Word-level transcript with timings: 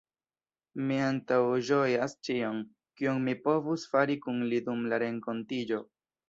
Mi 0.85 0.95
antaŭĝojas 1.07 2.15
ĉion, 2.27 2.63
kion 3.03 3.21
mi 3.27 3.37
povus 3.45 3.85
fari 3.93 4.17
kun 4.25 4.41
li 4.53 4.63
dum 4.71 4.83
la 4.95 5.01
renkontiĝo. 5.05 5.85